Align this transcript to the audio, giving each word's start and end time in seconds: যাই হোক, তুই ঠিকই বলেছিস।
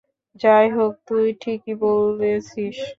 যাই 0.41 0.67
হোক, 0.69 0.93
তুই 1.07 1.25
ঠিকই 1.41 1.73
বলেছিস। 1.81 2.77